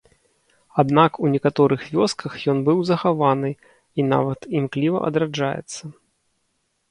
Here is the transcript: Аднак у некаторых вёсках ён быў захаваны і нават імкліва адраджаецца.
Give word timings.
Аднак 0.83 1.11
у 1.25 1.27
некаторых 1.33 1.81
вёсках 1.97 2.37
ён 2.53 2.63
быў 2.69 2.79
захаваны 2.91 3.51
і 3.99 4.05
нават 4.13 4.39
імкліва 4.61 4.99
адраджаецца. 5.11 5.83